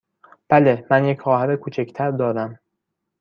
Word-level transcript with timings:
بله، 0.49 0.85
من 0.91 1.05
یک 1.05 1.21
خواهر 1.21 1.55
کوچک 1.55 1.93
تر 1.93 2.11
دارم. 2.11 2.59